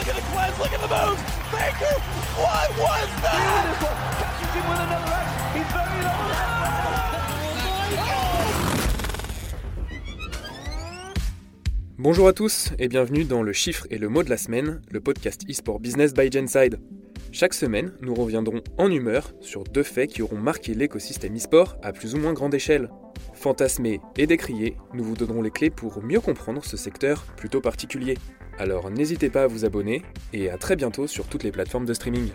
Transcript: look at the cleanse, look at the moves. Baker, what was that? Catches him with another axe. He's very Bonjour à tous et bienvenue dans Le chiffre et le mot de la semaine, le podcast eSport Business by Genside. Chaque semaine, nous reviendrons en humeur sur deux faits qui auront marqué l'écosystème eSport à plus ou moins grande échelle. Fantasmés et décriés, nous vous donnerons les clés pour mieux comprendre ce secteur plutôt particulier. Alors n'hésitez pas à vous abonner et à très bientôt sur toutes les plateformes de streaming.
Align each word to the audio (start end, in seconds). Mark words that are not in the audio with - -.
look 0.00 0.08
at 0.08 0.16
the 0.16 0.22
cleanse, 0.32 0.58
look 0.58 0.72
at 0.72 0.80
the 0.80 0.88
moves. 0.88 1.22
Baker, 1.52 1.94
what 2.40 2.68
was 2.78 3.08
that? 3.20 3.36
Catches 4.16 4.54
him 4.56 4.64
with 4.70 4.80
another 4.80 5.12
axe. 5.12 5.32
He's 5.54 5.68
very 5.72 6.00
Bonjour 11.98 12.28
à 12.28 12.32
tous 12.32 12.70
et 12.78 12.88
bienvenue 12.88 13.24
dans 13.24 13.42
Le 13.42 13.52
chiffre 13.52 13.86
et 13.90 13.98
le 13.98 14.08
mot 14.08 14.22
de 14.22 14.30
la 14.30 14.38
semaine, 14.38 14.80
le 14.90 15.00
podcast 15.00 15.42
eSport 15.50 15.80
Business 15.80 16.14
by 16.14 16.32
Genside. 16.32 16.78
Chaque 17.30 17.52
semaine, 17.52 17.92
nous 18.00 18.14
reviendrons 18.14 18.62
en 18.78 18.90
humeur 18.90 19.32
sur 19.42 19.64
deux 19.64 19.82
faits 19.82 20.10
qui 20.10 20.22
auront 20.22 20.38
marqué 20.38 20.72
l'écosystème 20.72 21.36
eSport 21.36 21.76
à 21.82 21.92
plus 21.92 22.14
ou 22.14 22.18
moins 22.18 22.32
grande 22.32 22.54
échelle. 22.54 22.88
Fantasmés 23.40 24.02
et 24.18 24.26
décriés, 24.26 24.76
nous 24.92 25.02
vous 25.02 25.14
donnerons 25.14 25.40
les 25.40 25.50
clés 25.50 25.70
pour 25.70 26.02
mieux 26.02 26.20
comprendre 26.20 26.62
ce 26.62 26.76
secteur 26.76 27.22
plutôt 27.38 27.62
particulier. 27.62 28.18
Alors 28.58 28.90
n'hésitez 28.90 29.30
pas 29.30 29.44
à 29.44 29.46
vous 29.46 29.64
abonner 29.64 30.02
et 30.34 30.50
à 30.50 30.58
très 30.58 30.76
bientôt 30.76 31.06
sur 31.06 31.26
toutes 31.26 31.44
les 31.44 31.50
plateformes 31.50 31.86
de 31.86 31.94
streaming. 31.94 32.28